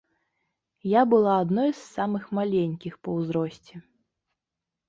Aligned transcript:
Я 0.91 1.01
была 1.11 1.33
адной 1.41 1.69
з 1.73 1.77
самых 1.97 2.23
маленькіх 2.39 2.93
па 3.09 3.19
ўзросце. 3.19 3.73